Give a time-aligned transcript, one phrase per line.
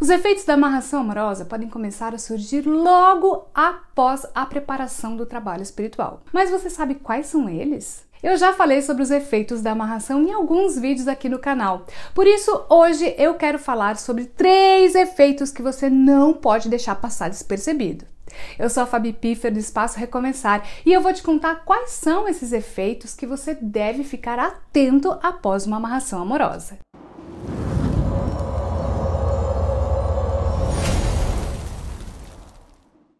[0.00, 5.62] Os efeitos da amarração amorosa podem começar a surgir logo após a preparação do trabalho
[5.62, 6.22] espiritual.
[6.32, 8.06] Mas você sabe quais são eles?
[8.22, 11.84] Eu já falei sobre os efeitos da amarração em alguns vídeos aqui no canal.
[12.14, 17.28] Por isso, hoje eu quero falar sobre três efeitos que você não pode deixar passar
[17.28, 18.04] despercebido.
[18.56, 22.28] Eu sou a Fabi Piffer do Espaço Recomeçar e eu vou te contar quais são
[22.28, 26.78] esses efeitos que você deve ficar atento após uma amarração amorosa.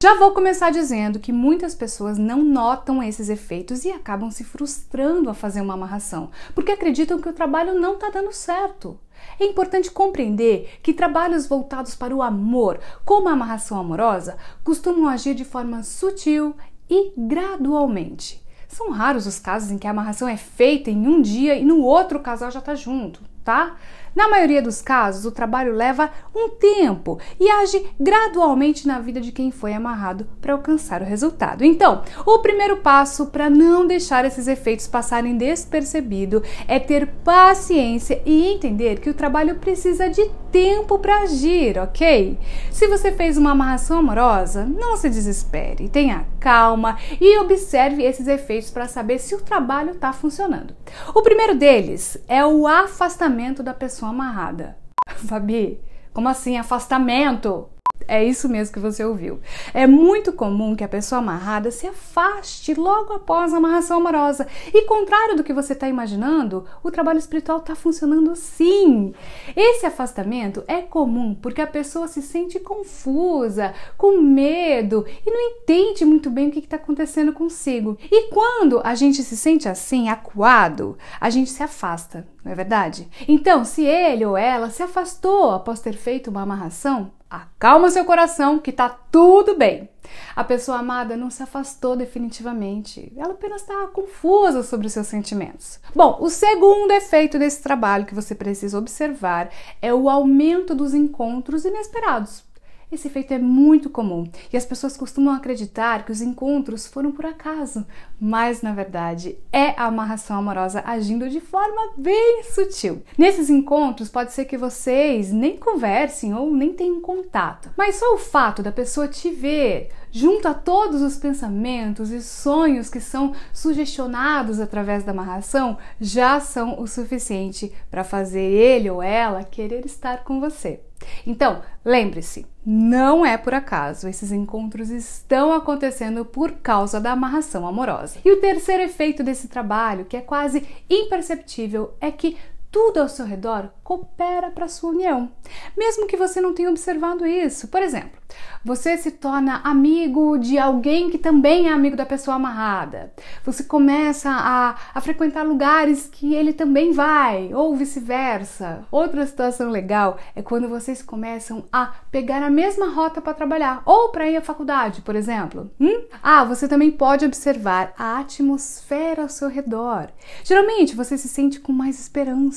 [0.01, 5.29] Já vou começar dizendo que muitas pessoas não notam esses efeitos e acabam se frustrando
[5.29, 8.97] a fazer uma amarração, porque acreditam que o trabalho não está dando certo.
[9.41, 15.35] É importante compreender que trabalhos voltados para o amor, como a amarração amorosa, costumam agir
[15.35, 16.55] de forma sutil
[16.89, 18.41] e gradualmente.
[18.69, 21.81] São raros os casos em que a amarração é feita em um dia e no
[21.81, 23.75] outro o casal já está junto, tá?
[24.15, 29.33] Na maioria dos casos, o trabalho leva um tempo e age gradualmente na vida de
[29.33, 31.65] quem foi amarrado para alcançar o resultado.
[31.65, 38.53] Então, o primeiro passo para não deixar esses efeitos passarem despercebido é ter paciência e
[38.53, 42.39] entender que o trabalho precisa de tempo para agir, ok?
[42.71, 48.71] Se você fez uma amarração amorosa, não se desespere, tenha calma e observe esses efeitos
[48.71, 50.75] para saber se o trabalho está funcionando.
[51.15, 54.77] O primeiro deles é o afastamento da pessoa amarrada.
[55.27, 55.81] Fabi,
[56.13, 57.69] como assim afastamento?
[58.09, 59.39] É isso mesmo que você ouviu.
[59.75, 64.47] É muito comum que a pessoa amarrada se afaste logo após a amarração amorosa.
[64.73, 69.13] E contrário do que você está imaginando, o trabalho espiritual está funcionando sim.
[69.55, 76.07] Esse afastamento é comum porque a pessoa se sente confusa, com medo e não entende
[76.07, 77.99] muito bem o que está acontecendo consigo.
[78.11, 83.07] E quando a gente se sente assim, acuado, a gente se afasta, não é verdade?
[83.29, 88.59] Então, se ele ou ela se afastou após ter feito uma amarração, Acalma seu coração
[88.59, 89.89] que tá tudo bem.
[90.35, 95.79] A pessoa amada não se afastou definitivamente, ela apenas está confusa sobre os seus sentimentos.
[95.95, 99.51] Bom, o segundo efeito desse trabalho que você precisa observar
[99.83, 102.43] é o aumento dos encontros inesperados.
[102.91, 107.27] Esse efeito é muito comum e as pessoas costumam acreditar que os encontros foram por
[107.27, 107.87] acaso,
[108.19, 113.03] mas na verdade é a amarração amorosa agindo de forma bem sutil.
[113.19, 118.19] Nesses encontros pode ser que vocês nem conversem ou nem tenham contato, mas só o
[118.19, 124.61] fato da pessoa te ver junto a todos os pensamentos e sonhos que são sugestionados
[124.61, 130.41] através da amarração, já são o suficiente para fazer ele ou ela querer estar com
[130.41, 130.81] você.
[131.27, 138.19] Então, lembre-se, não é por acaso, esses encontros estão acontecendo por causa da amarração amorosa.
[138.25, 142.37] E o terceiro efeito desse trabalho, que é quase imperceptível, é que
[142.71, 145.31] tudo ao seu redor coopera para sua união,
[145.77, 147.69] mesmo que você não tenha observado isso.
[147.69, 148.19] Por exemplo,
[148.63, 153.13] você se torna amigo de alguém que também é amigo da pessoa amarrada.
[153.45, 158.85] Você começa a, a frequentar lugares que ele também vai, ou vice-versa.
[158.91, 164.11] Outra situação legal é quando vocês começam a pegar a mesma rota para trabalhar, ou
[164.11, 165.71] para ir à faculdade, por exemplo.
[165.81, 166.03] Hum?
[166.23, 170.09] Ah, você também pode observar a atmosfera ao seu redor.
[170.45, 171.99] Geralmente você se sente com mais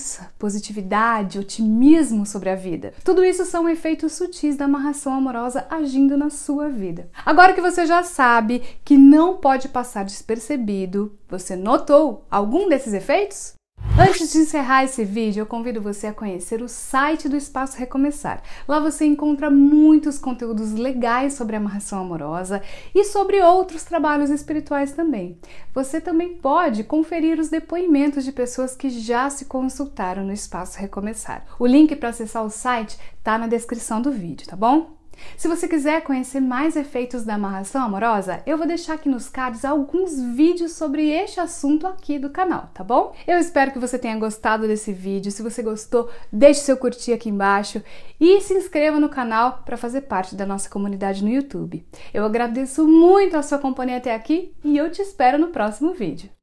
[0.02, 2.94] esperança, positividade, otimismo sobre a vida.
[3.04, 7.10] Tudo isso são efeitos sutis da amarração amorosa agindo na sua vida.
[7.26, 13.54] Agora que você já sabe que não pode passar despercebido, você notou algum desses efeitos?
[14.00, 18.42] Antes de encerrar esse vídeo, eu convido você a conhecer o site do Espaço Recomeçar.
[18.66, 22.62] Lá você encontra muitos conteúdos legais sobre amarração amorosa
[22.96, 25.38] e sobre outros trabalhos espirituais também.
[25.74, 31.46] Você também pode conferir os depoimentos de pessoas que já se consultaram no Espaço Recomeçar.
[31.60, 35.01] O link para acessar o site está na descrição do vídeo, tá bom?
[35.38, 39.64] Se você quiser conhecer mais efeitos da amarração amorosa, eu vou deixar aqui nos cards
[39.64, 43.14] alguns vídeos sobre este assunto aqui do canal, tá bom?
[43.28, 45.32] Eu espero que você tenha gostado desse vídeo.
[45.32, 47.84] Se você gostou, deixe seu curtir aqui embaixo
[48.20, 51.86] e se inscreva no canal para fazer parte da nossa comunidade no YouTube.
[52.14, 56.32] Eu agradeço muito a sua companhia até aqui e eu te espero no próximo vídeo.